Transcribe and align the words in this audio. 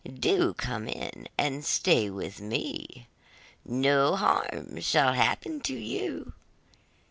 do 0.19 0.55
come 0.55 0.87
in, 0.87 1.27
and 1.37 1.63
stay 1.63 2.09
with 2.09 2.41
me. 2.41 3.05
No 3.63 4.15
harm 4.15 4.79
shall 4.81 5.13
happen 5.13 5.59
to 5.61 5.75
you. 5.75 6.33